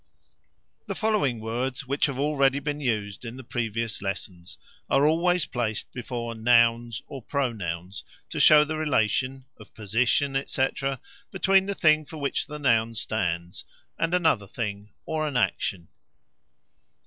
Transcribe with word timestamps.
The 0.87 0.95
following 0.95 1.39
words, 1.39 1.85
which 1.85 2.07
have 2.07 2.17
already 2.17 2.57
been 2.57 2.79
used 2.81 3.23
in 3.23 3.37
the 3.37 3.43
previous 3.43 4.01
lessons, 4.01 4.57
are 4.89 5.05
always 5.05 5.45
placed 5.45 5.93
before 5.93 6.33
nouns 6.33 7.03
or 7.05 7.21
pronouns, 7.21 8.03
to 8.31 8.39
show 8.39 8.63
the 8.63 8.77
relation 8.77 9.45
(of 9.57 9.75
position, 9.75 10.35
etc.) 10.35 10.99
between 11.29 11.67
the 11.67 11.75
thing 11.75 12.05
for 12.07 12.17
which 12.17 12.47
the 12.47 12.57
noun 12.57 12.95
stands 12.95 13.63
and 13.99 14.15
another 14.15 14.47
thing 14.47 14.89
or 15.05 15.27
an 15.27 15.37
action. 15.37 15.87